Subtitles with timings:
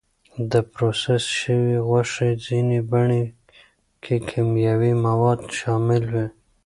[0.51, 3.23] د پروسس شوې غوښې ځینې بڼې
[4.03, 6.25] کې کیمیاوي مواد شامل وي.